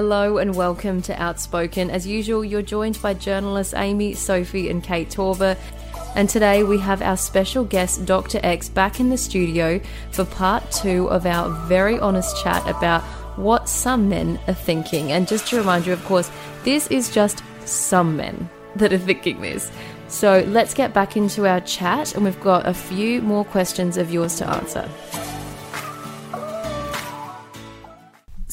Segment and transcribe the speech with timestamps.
[0.00, 1.90] Hello and welcome to Outspoken.
[1.90, 5.58] As usual, you're joined by journalists Amy, Sophie, and Kate Torber.
[6.14, 8.38] And today we have our special guest, Dr.
[8.44, 9.80] X, back in the studio
[10.12, 13.02] for part two of our very honest chat about
[13.36, 15.10] what some men are thinking.
[15.10, 16.30] And just to remind you, of course,
[16.62, 19.68] this is just some men that are thinking this.
[20.06, 24.12] So let's get back into our chat, and we've got a few more questions of
[24.12, 24.88] yours to answer.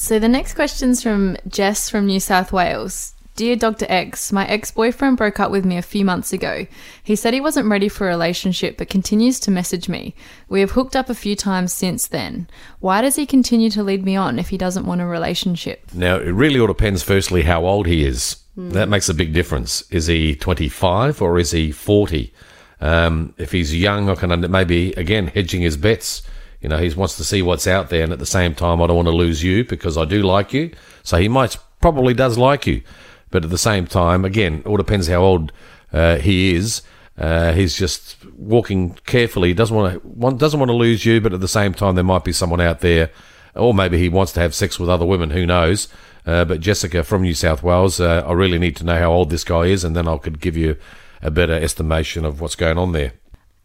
[0.06, 3.12] So the next question's from Jess from New South Wales.
[3.34, 3.86] Dear Dr.
[3.88, 6.68] X, my ex boyfriend broke up with me a few months ago.
[7.02, 10.14] He said he wasn't ready for a relationship but continues to message me.
[10.48, 12.48] We have hooked up a few times since then.
[12.78, 15.92] Why does he continue to lead me on if he doesn't want a relationship?
[15.92, 18.36] Now, it really all depends, firstly, how old he is.
[18.56, 19.82] That makes a big difference.
[19.90, 22.32] Is he 25 or is he 40?
[22.80, 26.22] Um, if he's young, I can under- maybe, again, hedging his bets.
[26.60, 28.86] You know, he wants to see what's out there, and at the same time, I
[28.86, 30.72] don't want to lose you because I do like you.
[31.02, 32.82] So he might, probably does like you.
[33.30, 35.52] But at the same time, again, it all depends how old
[35.92, 36.82] uh, he is.
[37.18, 39.54] Uh, he's just walking carefully.
[39.54, 42.24] Doesn't want to doesn't want to lose you, but at the same time, there might
[42.24, 43.10] be someone out there,
[43.54, 45.30] or maybe he wants to have sex with other women.
[45.30, 45.88] Who knows?
[46.26, 49.30] Uh, but Jessica from New South Wales, uh, I really need to know how old
[49.30, 50.76] this guy is, and then I could give you
[51.22, 53.12] a better estimation of what's going on there.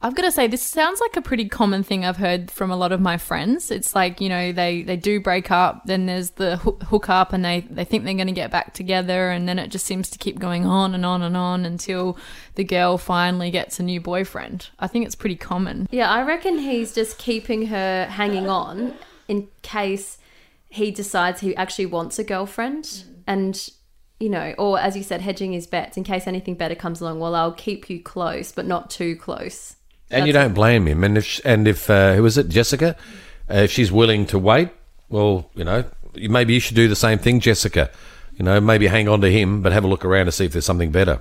[0.03, 2.75] I've got to say, this sounds like a pretty common thing I've heard from a
[2.75, 3.69] lot of my friends.
[3.69, 7.45] It's like, you know, they, they do break up, then there's the hook, up, and
[7.45, 10.17] they, they think they're going to get back together, and then it just seems to
[10.17, 12.17] keep going on and on and on until
[12.55, 14.69] the girl finally gets a new boyfriend.
[14.79, 15.87] I think it's pretty common.
[15.91, 18.95] Yeah, I reckon he's just keeping her hanging on
[19.27, 20.17] in case
[20.69, 23.05] he decides he actually wants a girlfriend mm.
[23.27, 23.69] and
[24.19, 27.19] you know, or as you said, hedging his bets in case anything better comes along.
[27.19, 29.77] Well, I'll keep you close, but not too close.
[30.11, 31.03] And you don't blame him.
[31.03, 32.95] And if and if uh, who is it, Jessica?
[33.49, 34.69] Uh, if she's willing to wait,
[35.09, 35.83] well, you know,
[36.15, 37.89] maybe you should do the same thing, Jessica.
[38.37, 40.53] You know, maybe hang on to him, but have a look around to see if
[40.53, 41.19] there's something better.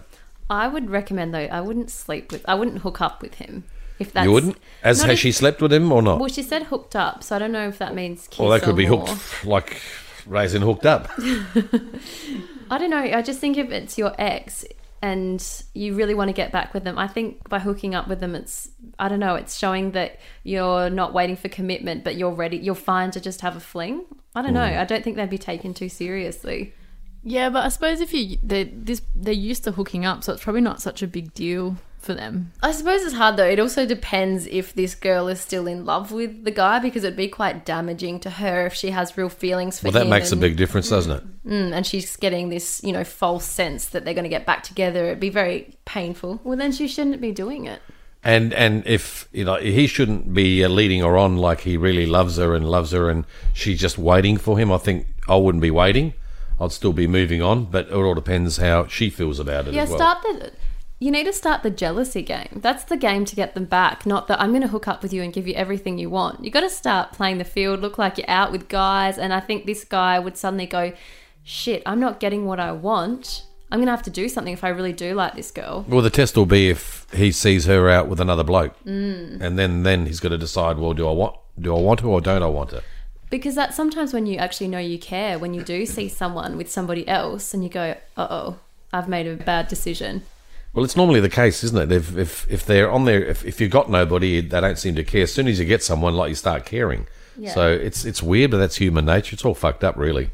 [0.48, 1.38] I would recommend though.
[1.38, 2.44] I wouldn't sleep with.
[2.48, 3.64] I wouldn't hook up with him.
[3.98, 4.56] If that's you wouldn't?
[4.82, 6.19] As has if- she slept with him or not?
[6.19, 8.26] Well, she said hooked up, so I don't know if that means.
[8.28, 9.06] Kiss Well, that could be more.
[9.06, 9.81] hooked, like
[10.26, 11.10] raisin hooked up.
[12.70, 12.98] I don't know.
[12.98, 14.64] I just think if it's your ex
[15.03, 18.21] and you really want to get back with them, I think by hooking up with
[18.21, 19.34] them, it's I don't know.
[19.34, 22.59] It's showing that you're not waiting for commitment, but you're ready.
[22.59, 24.05] You're fine to just have a fling.
[24.34, 24.61] I don't know.
[24.61, 24.78] Mm.
[24.78, 26.75] I don't think they'd be taken too seriously.
[27.22, 30.43] Yeah, but I suppose if you they this they're used to hooking up, so it's
[30.43, 32.53] probably not such a big deal for them.
[32.62, 33.47] I suppose it's hard though.
[33.47, 37.16] It also depends if this girl is still in love with the guy because it'd
[37.16, 39.94] be quite damaging to her if she has real feelings for him.
[39.94, 40.11] Well, that him.
[40.11, 41.49] makes a big difference, doesn't it?
[41.49, 44.62] Mm, and she's getting this, you know, false sense that they're going to get back
[44.62, 45.05] together.
[45.06, 46.41] It'd be very painful.
[46.43, 47.83] Well, then she shouldn't be doing it.
[48.22, 52.05] And and if you know he shouldn't be uh, leading her on like he really
[52.05, 53.25] loves her and loves her, and
[53.55, 54.71] she's just waiting for him.
[54.71, 56.12] I think I wouldn't be waiting.
[56.61, 59.84] I'd still be moving on, but it all depends how she feels about it Yeah,
[59.84, 59.99] as well.
[59.99, 60.53] start the.
[61.03, 62.61] You need to start the jealousy game.
[62.62, 64.05] That's the game to get them back.
[64.05, 66.44] Not that I'm going to hook up with you and give you everything you want.
[66.44, 67.81] You got to start playing the field.
[67.81, 70.93] Look like you're out with guys, and I think this guy would suddenly go,
[71.43, 73.44] "Shit, I'm not getting what I want.
[73.72, 76.03] I'm going to have to do something if I really do like this girl." Well,
[76.03, 79.41] the test will be if he sees her out with another bloke, Mm.
[79.41, 80.77] and then then he's got to decide.
[80.77, 82.82] Well, do I want do I want her or don't I want her?
[83.31, 86.71] Because that sometimes when you actually know you care, when you do see someone with
[86.71, 88.56] somebody else, and you go, "Uh oh,
[88.93, 90.25] I've made a bad decision."
[90.72, 91.92] Well, it's normally the case, isn't it?
[91.92, 95.04] If if, if they're on there, if, if you've got nobody, they don't seem to
[95.04, 95.22] care.
[95.25, 97.06] As soon as you get someone, like you start caring.
[97.36, 97.53] Yeah.
[97.54, 99.34] So it's it's weird, but that's human nature.
[99.34, 100.31] It's all fucked up, really.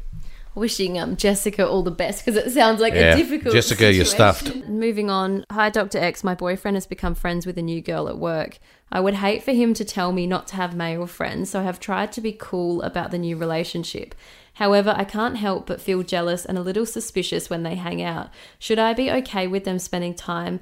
[0.55, 3.13] wishing um, Jessica all the best because it sounds like Yeah.
[3.13, 4.55] a difficult Jessica, you're stuffed.
[4.67, 5.45] Moving on.
[5.51, 5.99] Hi, Dr.
[5.99, 6.23] X.
[6.23, 8.57] My boyfriend has become friends with a new girl at work.
[8.91, 11.63] I would hate for him to tell me not to have male friends, so I
[11.63, 14.15] have tried to be cool about the new relationship.
[14.57, 18.29] However, I can't help but feel jealous and a little suspicious when they hang out.
[18.57, 20.59] Should I be okay with them spending time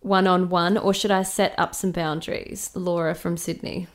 [0.00, 2.70] one on one, or should I set up some boundaries?
[2.74, 3.86] Laura from Sydney.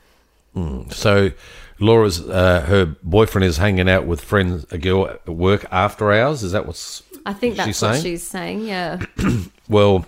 [0.89, 1.31] So
[1.79, 6.43] Laura's uh, her boyfriend is hanging out with friends, a girl at work after hours.
[6.43, 8.03] Is that what's I think that's she's what saying?
[8.03, 8.59] she's saying.
[8.61, 8.99] Yeah.
[9.67, 10.05] Well,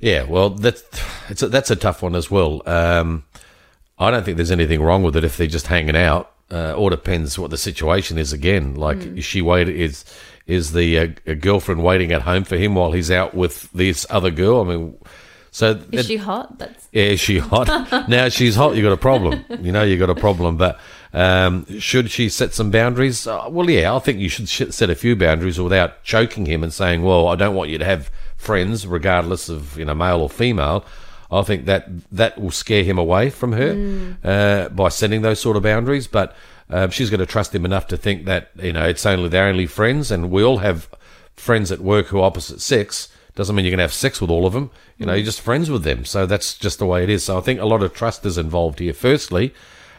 [0.00, 0.82] yeah, well, that's
[1.28, 2.62] it's a, that's a tough one as well.
[2.64, 3.24] Um,
[3.98, 6.30] I don't think there's anything wrong with it if they're just hanging out.
[6.50, 8.32] Uh, all depends what the situation is.
[8.32, 10.04] Again, like is she wait is
[10.46, 14.06] is the uh, a girlfriend waiting at home for him while he's out with this
[14.10, 14.60] other girl?
[14.60, 14.96] I mean,
[15.50, 16.56] so Is it- she hot?
[16.58, 17.66] That's yeah, is she hot?
[18.08, 18.76] now she's hot.
[18.76, 19.44] You got a problem.
[19.60, 20.56] You know, you got a problem.
[20.56, 20.78] But
[21.12, 23.26] um, should she set some boundaries?
[23.26, 26.62] Uh, well, yeah, I think you should sh- set a few boundaries without choking him
[26.62, 30.20] and saying, "Well, I don't want you to have friends, regardless of you know male
[30.20, 30.84] or female."
[31.30, 35.56] I think that that will scare him away from her uh, by setting those sort
[35.56, 36.06] of boundaries.
[36.06, 36.34] But
[36.68, 39.48] Um, she's going to trust him enough to think that you know it's only they're
[39.48, 40.88] only friends, and we all have
[41.36, 43.08] friends at work who are opposite sex.
[43.36, 44.70] Doesn't mean you're going to have sex with all of them.
[44.98, 46.04] You know, you're just friends with them.
[46.04, 47.24] So that's just the way it is.
[47.24, 48.94] So I think a lot of trust is involved here.
[48.94, 49.52] Firstly,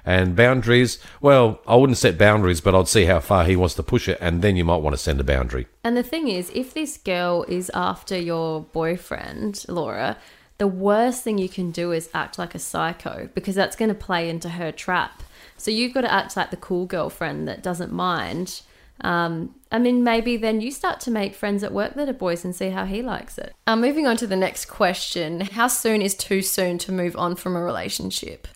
[0.07, 1.00] and boundaries.
[1.21, 4.18] Well, I wouldn't set boundaries, but I'd see how far he wants to push it,
[4.19, 5.68] and then you might want to send a boundary.
[5.83, 10.18] And the thing is, if this girl is after your boyfriend, Laura,
[10.57, 13.95] the worst thing you can do is act like a psycho because that's going to
[13.95, 15.24] play into her trap.
[15.57, 18.62] So you've got to act like the cool girlfriend that doesn't mind.
[19.01, 22.44] Um, I mean, maybe then you start to make friends at work that are boys
[22.44, 23.54] and see how he likes it.
[23.68, 27.36] Um, moving on to the next question How soon is too soon to move on
[27.36, 28.48] from a relationship?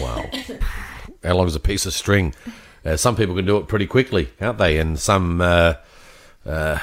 [0.00, 0.24] Wow.
[1.22, 2.34] how long is a piece of string?
[2.84, 4.78] Uh, some people can do it pretty quickly, aren't they?
[4.78, 5.74] And some uh,
[6.46, 6.78] uh,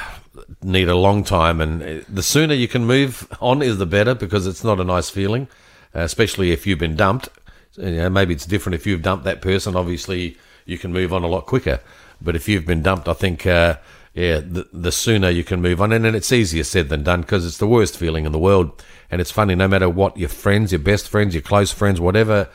[0.62, 1.62] need a long time.
[1.62, 4.84] And uh, the sooner you can move on is the better because it's not a
[4.84, 5.48] nice feeling,
[5.96, 7.30] uh, especially if you've been dumped.
[7.76, 9.76] You know, maybe it's different if you've dumped that person.
[9.76, 11.80] Obviously, you can move on a lot quicker.
[12.22, 13.78] But if you've been dumped, I think, uh,
[14.14, 15.92] yeah, the, the sooner you can move on.
[15.92, 18.84] And, and it's easier said than done because it's the worst feeling in the world.
[19.12, 22.50] And it's funny, no matter what your friends, your best friends, your close friends, whatever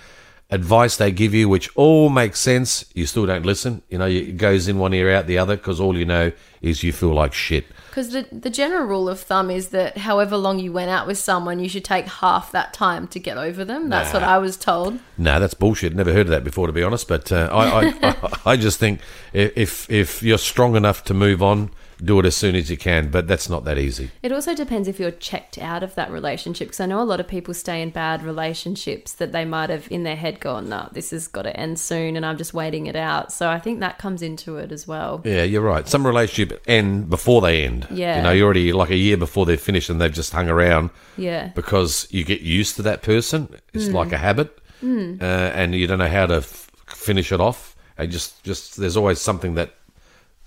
[0.52, 3.82] advice they give you, which all makes sense, you still don't listen.
[3.88, 6.82] You know, it goes in one ear, out the other because all you know is
[6.84, 7.64] you feel like shit.
[7.88, 11.18] Because the, the general rule of thumb is that however long you went out with
[11.18, 13.88] someone, you should take half that time to get over them.
[13.90, 14.20] That's Nah.
[14.20, 14.98] what I was told.
[15.18, 15.94] No, that's bullshit.
[15.94, 17.08] Never heard of that before, to be honest.
[17.08, 19.00] But uh, I, I, I, I just think
[19.32, 21.70] if if you're strong enough to move on,
[22.04, 23.10] do it as soon as you can.
[23.10, 24.10] But that's not that easy.
[24.22, 26.68] It also depends if you're checked out of that relationship.
[26.68, 29.86] Because I know a lot of people stay in bad relationships that they might have
[29.90, 32.86] in their head gone, no, this has got to end soon and I'm just waiting
[32.86, 33.32] it out.
[33.32, 35.20] So I think that comes into it as well.
[35.24, 35.86] Yeah, you're right.
[35.88, 37.86] Some relationship end before they end.
[37.90, 38.16] Yeah.
[38.16, 40.90] you know, you're already like a year before they're finished, and they've just hung around
[41.16, 41.48] Yeah.
[41.54, 43.48] because you get used to that person.
[43.72, 44.86] It's like a habit, uh,
[45.24, 47.76] and you don't know how to f- finish it off.
[47.98, 49.74] And just just there's always something that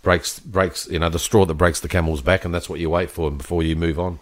[0.06, 2.90] breaks breaks you know the straw that breaks the camel's back, and that's what you
[2.90, 4.19] wait for before you move on.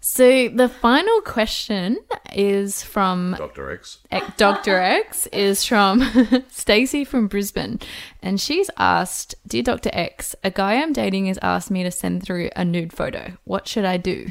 [0.00, 1.98] So the final question
[2.34, 3.98] is from Doctor X.
[4.36, 4.78] Dr.
[4.78, 6.04] X is from
[6.50, 7.80] Stacey from Brisbane,
[8.22, 9.90] and she's asked, "Dear Dr.
[9.92, 13.32] X, a guy I'm dating has asked me to send through a nude photo.
[13.44, 14.28] What should I do?"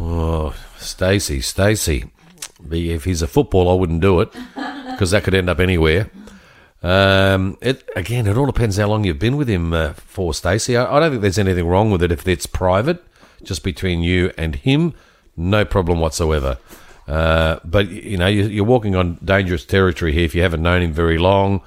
[0.00, 2.10] Oh, Stacey, Stacey.
[2.70, 4.32] If he's a football, I wouldn't do it
[4.90, 6.10] because that could end up anywhere.
[6.82, 10.76] Um, it again, it all depends how long you've been with him uh, for, Stacey.
[10.76, 13.04] I, I don't think there's anything wrong with it if it's private,
[13.42, 14.94] just between you and him.
[15.36, 16.58] No problem whatsoever.
[17.06, 20.82] Uh, but you know, you, you're walking on dangerous territory here if you haven't known
[20.82, 21.60] him very long,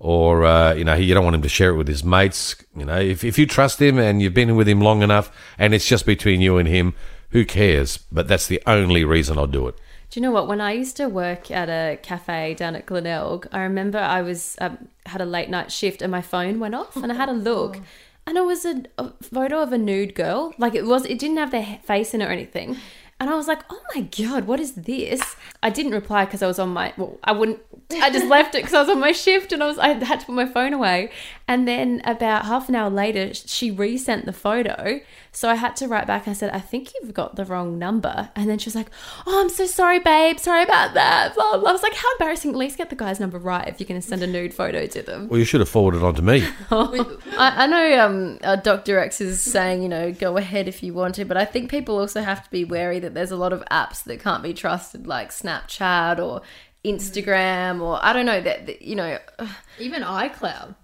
[0.00, 2.56] or uh, you know, you don't want him to share it with his mates.
[2.76, 5.74] You know, if if you trust him and you've been with him long enough, and
[5.74, 6.94] it's just between you and him,
[7.30, 7.98] who cares?
[8.10, 9.78] But that's the only reason I'll do it.
[10.16, 10.48] Do you know what?
[10.48, 14.56] When I used to work at a cafe down at Glenelg, I remember I was
[14.62, 17.34] um, had a late night shift and my phone went off, and I had a
[17.34, 17.78] look,
[18.26, 20.54] and it was a, a photo of a nude girl.
[20.56, 22.78] Like it was, it didn't have their face in it or anything.
[23.18, 26.46] And I was like, "Oh my god, what is this?" I didn't reply because I
[26.46, 26.92] was on my.
[26.98, 27.60] Well, I wouldn't.
[27.92, 29.78] I just left it because I was on my shift and I was.
[29.78, 31.10] I had to put my phone away.
[31.48, 35.00] And then about half an hour later, she resent the photo.
[35.32, 36.28] So I had to write back.
[36.28, 38.90] I said, "I think you've got the wrong number." And then she was like,
[39.26, 40.38] "Oh, I'm so sorry, babe.
[40.38, 41.70] Sorry about that." Blah, blah.
[41.70, 42.50] I was like, "How embarrassing!
[42.50, 44.86] At least get the guy's number right if you're going to send a nude photo
[44.86, 46.46] to them." Well, you should have forwarded on to me.
[46.70, 48.98] I, I know um, uh, Dr.
[48.98, 51.98] X is saying, you know, go ahead if you want to, but I think people
[51.98, 55.06] also have to be wary that there's a lot of apps that can't be trusted,
[55.06, 56.42] like Snapchat or
[56.84, 59.18] Instagram, or I don't know, that, that, you know,
[59.78, 60.74] Even iCloud.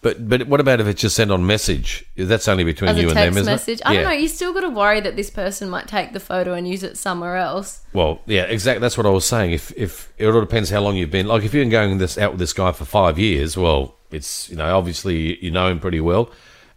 [0.00, 2.04] But but what about if it's just sent on message?
[2.16, 3.80] That's only between as you a and them, text isn't message.
[3.80, 3.86] it?
[3.86, 6.54] I don't know, you still got to worry that this person might take the photo
[6.54, 7.82] and use it somewhere else.
[7.92, 8.80] Well, yeah, exactly.
[8.80, 9.52] That's what I was saying.
[9.52, 11.28] If if it all depends how long you've been.
[11.28, 14.50] Like if you've been going this out with this guy for five years, well, it's
[14.50, 16.32] you know obviously you know him pretty well,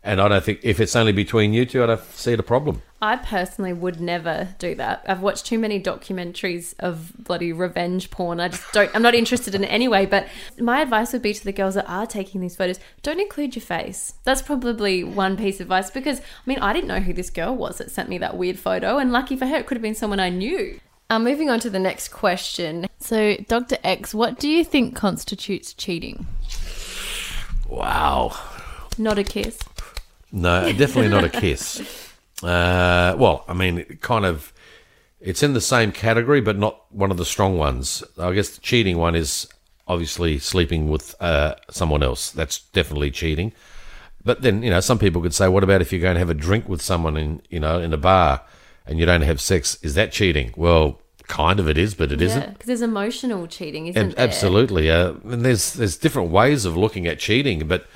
[0.05, 2.43] and I don't think if it's only between you two, I don't see it a
[2.43, 2.83] problem.
[3.01, 5.03] I personally would never do that.
[5.07, 8.39] I've watched too many documentaries of bloody revenge porn.
[8.39, 10.05] I just don't, I'm not interested in it anyway.
[10.05, 10.27] But
[10.59, 13.63] my advice would be to the girls that are taking these photos don't include your
[13.63, 14.13] face.
[14.24, 17.55] That's probably one piece of advice because, I mean, I didn't know who this girl
[17.55, 18.97] was that sent me that weird photo.
[18.97, 20.79] And lucky for her, it could have been someone I knew.
[21.09, 22.88] Uh, moving on to the next question.
[23.00, 23.77] So, Dr.
[23.83, 26.27] X, what do you think constitutes cheating?
[27.67, 28.39] Wow.
[28.97, 29.59] Not a kiss.
[30.32, 32.01] No, definitely not a kiss.
[32.44, 34.51] Uh, well, I mean, it kind of,
[35.22, 38.03] it's in the same category, but not one of the strong ones.
[38.20, 39.48] I guess the cheating one is
[39.88, 42.32] obviously sleeping with uh, someone else.
[42.32, 43.53] That's definitely cheating.
[44.24, 46.29] But then, you know, some people could say, what about if you're going to have
[46.29, 48.41] a drink with someone in, you know, in a bar
[48.86, 49.77] and you don't have sex?
[49.82, 50.53] Is that cheating?
[50.58, 54.27] Well, kind of it is, but it not because there's emotional cheating, isn't there?
[54.27, 54.89] Absolutely.
[54.89, 57.88] Uh, and there's there's different ways of looking at cheating, but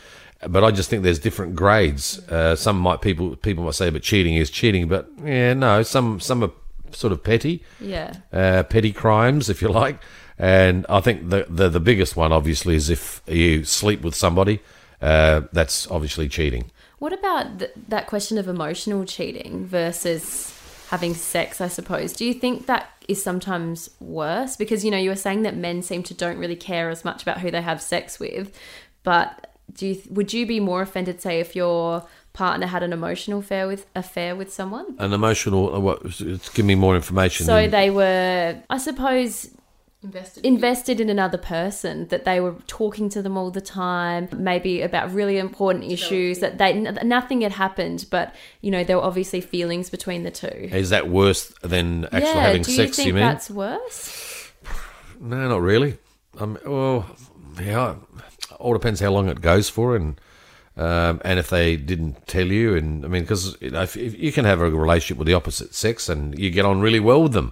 [0.48, 2.20] but I just think there's different grades.
[2.30, 4.88] Uh, some might people people might say, but cheating is cheating.
[4.88, 6.52] But yeah, no, some some are
[6.92, 8.14] sort of petty, Yeah.
[8.34, 10.02] uh, petty crimes, if you like.
[10.38, 14.62] And I think the, the the biggest one, obviously, is if you sleep with somebody.
[15.02, 16.72] Uh, that's obviously cheating.
[16.98, 20.54] What about th- that question of emotional cheating versus
[20.90, 22.12] having sex, I suppose?
[22.12, 24.58] Do you think that is sometimes worse?
[24.58, 27.22] Because, you know, you were saying that men seem to don't really care as much
[27.22, 28.54] about who they have sex with,
[29.04, 33.40] but do you, would you be more offended, say, if your partner had an emotional
[33.40, 34.96] affair with affair with someone?
[35.00, 35.74] An emotional.
[35.76, 36.04] uh, What?
[36.54, 37.46] Give me more information.
[37.46, 39.50] So in- they were, I suppose,
[40.02, 40.46] Invested.
[40.46, 45.14] invested in another person that they were talking to them all the time maybe about
[45.14, 46.72] really important issues that they
[47.04, 51.10] nothing had happened but you know there were obviously feelings between the two is that
[51.10, 52.88] worse than actually yeah having do sex?
[52.88, 53.24] you think you mean?
[53.24, 54.52] that's worse
[55.20, 55.98] No, not really.
[56.40, 57.06] Um, well,
[57.62, 57.96] yeah,
[58.58, 60.20] all depends how long it goes for, and
[60.78, 64.18] um, and if they didn't tell you, and I mean, because you, know, if, if
[64.18, 67.24] you can have a relationship with the opposite sex and you get on really well
[67.24, 67.52] with them,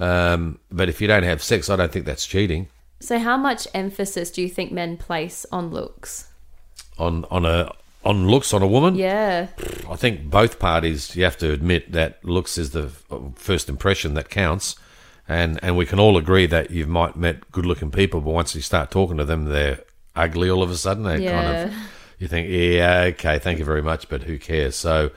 [0.00, 2.68] um, but if you don't have sex, I don't think that's cheating.
[2.98, 6.28] so how much emphasis do you think men place on looks?
[6.98, 7.72] On on a
[8.04, 9.48] on looks on a woman, yeah.
[9.88, 12.88] I think both parties you have to admit that looks is the
[13.36, 14.76] first impression that counts,
[15.28, 18.54] and and we can all agree that you might met good looking people, but once
[18.54, 19.80] you start talking to them, they're
[20.14, 21.04] ugly all of a sudden.
[21.04, 21.74] They kind of
[22.22, 24.76] you think, yeah, okay, thank you very much, but who cares?
[24.76, 25.10] So,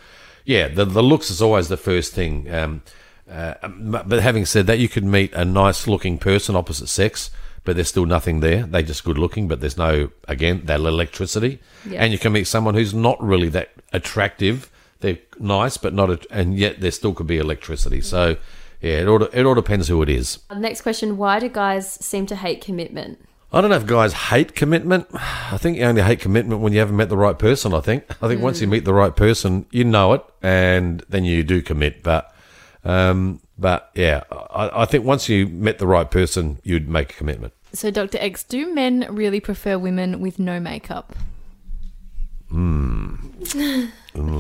[0.44, 2.52] yeah, the the looks is always the first thing.
[2.52, 2.82] Um,
[3.30, 7.30] uh, but having said that, you could meet a nice looking person opposite sex,
[7.64, 8.64] but there's still nothing there.
[8.64, 11.60] They're just good looking, but there's no again that electricity.
[11.88, 12.04] Yeah.
[12.04, 14.72] And you can meet someone who's not really that attractive.
[15.02, 18.02] They're nice, but not, a, and yet there still could be electricity.
[18.02, 18.38] So,
[18.82, 20.40] yeah, it all it all depends who it is.
[20.56, 23.20] next question why do guys seem to hate commitment
[23.56, 25.08] I don't know if guys hate commitment.
[25.14, 27.74] I think you only hate commitment when you haven't met the right person.
[27.74, 28.04] I think.
[28.22, 31.62] I think once you meet the right person, you know it, and then you do
[31.62, 32.04] commit.
[32.04, 32.36] But,
[32.84, 37.14] um, but yeah, I, I think once you met the right person, you'd make a
[37.14, 37.54] commitment.
[37.72, 38.18] So, Dr.
[38.18, 41.16] X, do men really prefer women with no makeup?
[42.54, 43.18] Ooh,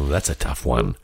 [0.10, 0.98] that's a tough one.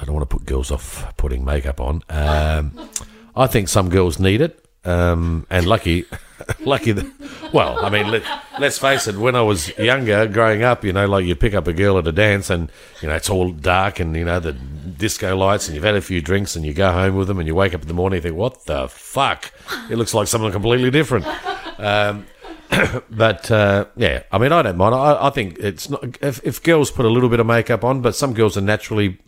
[0.00, 2.02] I don't want to put girls off putting makeup on.
[2.08, 2.90] Um,
[3.36, 6.04] I think some girls need it, um, and lucky,
[6.60, 6.92] lucky.
[6.92, 8.22] That, well, I mean, let,
[8.58, 9.16] let's face it.
[9.16, 12.06] When I was younger, growing up, you know, like you pick up a girl at
[12.06, 12.70] a dance, and
[13.00, 16.00] you know it's all dark, and you know the disco lights, and you've had a
[16.00, 18.18] few drinks, and you go home with them, and you wake up in the morning,
[18.18, 19.52] and think, "What the fuck?
[19.90, 21.26] It looks like something completely different."
[21.78, 22.26] Um,
[23.10, 24.94] but uh, yeah, I mean, I don't mind.
[24.94, 28.00] I, I think it's not if, if girls put a little bit of makeup on,
[28.00, 29.18] but some girls are naturally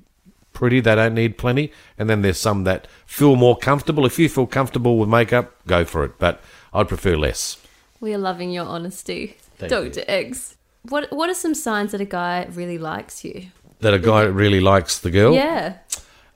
[0.52, 1.73] pretty; they don't need plenty.
[1.99, 4.06] And then there's some that feel more comfortable.
[4.06, 6.18] If you feel comfortable with makeup, go for it.
[6.18, 6.40] But
[6.74, 7.56] I'd prefer less.
[8.00, 12.04] we are loving your honesty Thank dr x what what are some signs that a
[12.20, 13.46] guy really likes you
[13.80, 15.32] That a guy really likes the girl.
[15.34, 15.76] yeah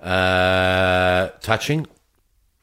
[0.00, 1.86] Uh, touching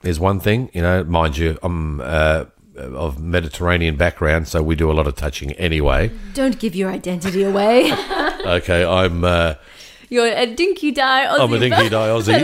[0.03, 0.69] is one thing.
[0.73, 2.45] You know, mind you, I'm uh,
[2.77, 6.11] of Mediterranean background, so we do a lot of touching anyway.
[6.33, 7.91] don't give your identity away
[8.59, 9.23] okay, I'm.
[9.23, 9.55] Uh,
[10.09, 11.39] You're a dinky die Aussie.
[11.43, 12.41] I'm a dinky die Aussie.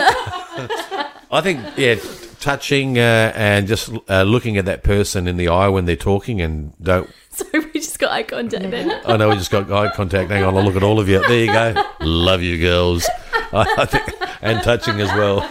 [1.31, 1.95] I think, yeah,
[2.41, 6.41] touching uh, and just uh, looking at that person in the eye when they're talking
[6.41, 7.09] and don't.
[7.29, 8.91] Sorry, we just got eye contact then.
[9.05, 10.29] I know we just got eye contact.
[10.29, 11.25] Hang on, I'll look at all of you.
[11.25, 11.81] There you go.
[12.01, 13.07] Love you, girls.
[13.53, 14.03] I think,
[14.41, 15.49] and touching as well.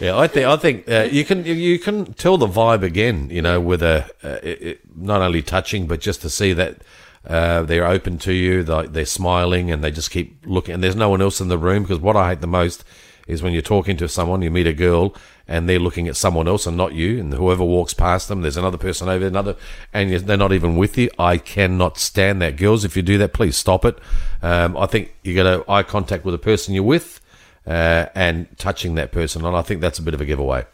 [0.00, 3.28] Yeah, I think I think uh, you can you can tell the vibe again.
[3.30, 6.78] You know, with a uh, it, it, not only touching, but just to see that
[7.26, 10.74] uh, they're open to you, they're, they're smiling, and they just keep looking.
[10.74, 12.84] And there's no one else in the room because what I hate the most
[13.26, 15.14] is when you're talking to someone, you meet a girl,
[15.48, 18.58] and they're looking at someone else and not you, and whoever walks past them, there's
[18.58, 19.56] another person over there, another,
[19.92, 21.10] and they're not even with you.
[21.18, 22.56] I cannot stand that.
[22.56, 23.98] Girls, if you do that, please stop it.
[24.42, 27.20] Um, I think you got to eye contact with the person you're with.
[27.66, 30.64] Uh, and touching that person, and I think that's a bit of a giveaway.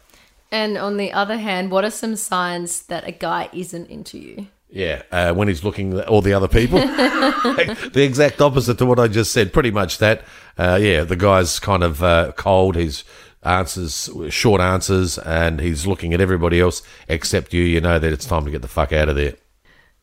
[0.49, 4.47] And on the other hand, what are some signs that a guy isn't into you?
[4.69, 8.99] Yeah, uh, when he's looking at all the other people, the exact opposite to what
[8.99, 9.53] I just said.
[9.53, 10.23] Pretty much that.
[10.57, 12.75] Uh, yeah, the guy's kind of uh, cold.
[12.75, 13.03] He's
[13.45, 17.63] answers short answers, and he's looking at everybody else except you.
[17.63, 19.35] You know that it's time to get the fuck out of there.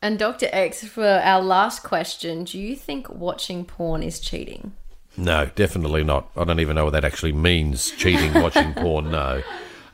[0.00, 0.48] And Dr.
[0.50, 4.72] X, for our last question, do you think watching porn is cheating?
[5.16, 6.30] No, definitely not.
[6.36, 7.90] I don't even know what that actually means.
[7.92, 9.10] Cheating, watching porn.
[9.10, 9.42] No,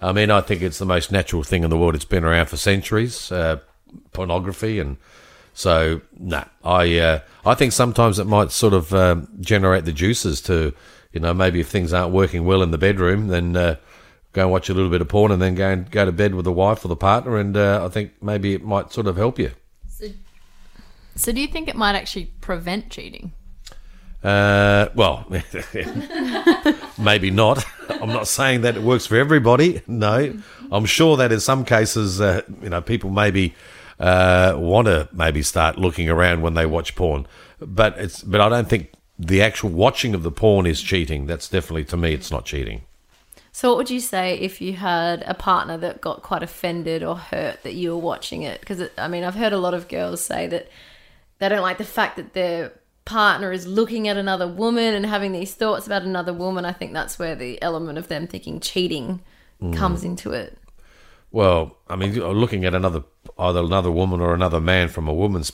[0.01, 1.95] I mean I think it's the most natural thing in the world.
[1.95, 3.33] It's been around for centuries.
[3.33, 3.59] Uh,
[4.13, 4.99] pornography and
[5.55, 10.41] so no, I uh, I think sometimes it might sort of um, generate the juices
[10.43, 10.73] to
[11.13, 13.77] you know maybe if things aren't working well in the bedroom, then uh,
[14.33, 16.35] go and watch a little bit of porn and then go and go to bed
[16.35, 19.17] with the wife or the partner, and uh, I think maybe it might sort of
[19.17, 19.53] help you.
[21.19, 23.33] So, do you think it might actually prevent cheating?
[24.23, 25.27] Uh, well,
[26.99, 27.65] maybe not.
[27.89, 29.83] I'm not saying that it works for everybody.
[29.89, 33.55] No, I'm sure that in some cases, uh, you know, people maybe
[33.99, 37.27] uh, want to maybe start looking around when they watch porn,
[37.61, 41.27] but it's but I don't think the actual watching of the porn is cheating.
[41.27, 42.83] That's definitely to me, it's not cheating.
[43.51, 47.17] So, what would you say if you had a partner that got quite offended or
[47.17, 48.61] hurt that you were watching it?
[48.61, 50.69] Because, I mean, I've heard a lot of girls say that
[51.39, 52.73] they don't like the fact that their
[53.05, 56.65] partner is looking at another woman and having these thoughts about another woman.
[56.65, 59.21] I think that's where the element of them thinking cheating
[59.75, 60.57] comes into it.
[61.31, 63.03] Well, I mean, looking at another
[63.39, 65.53] either another woman or another man from a woman's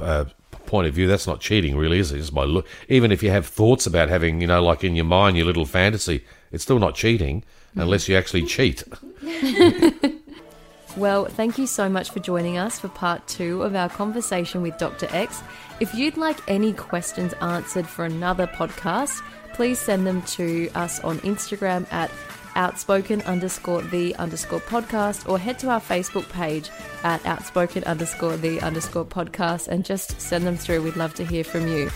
[0.00, 0.24] uh,
[0.66, 2.18] point of view, that's not cheating, really, is it?
[2.18, 5.04] Just by look, even if you have thoughts about having, you know, like in your
[5.04, 7.44] mind, your little fantasy, it's still not cheating
[7.74, 8.82] unless you actually cheat.
[10.96, 14.78] Well, thank you so much for joining us for part two of our conversation with
[14.78, 15.06] Dr.
[15.10, 15.42] X.
[15.78, 21.18] If you'd like any questions answered for another podcast, please send them to us on
[21.18, 22.10] Instagram at
[22.56, 26.70] outspoken underscore the underscore podcast or head to our Facebook page
[27.04, 30.82] at outspoken underscore the underscore podcast and just send them through.
[30.82, 31.90] We'd love to hear from you.